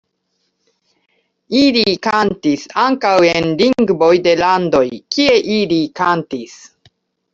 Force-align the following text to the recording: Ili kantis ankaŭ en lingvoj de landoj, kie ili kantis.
Ili 1.59 1.83
kantis 2.07 2.63
ankaŭ 2.85 3.13
en 3.35 3.49
lingvoj 3.61 4.11
de 4.29 4.35
landoj, 4.43 4.85
kie 5.17 5.37
ili 5.61 5.83
kantis. 6.01 6.57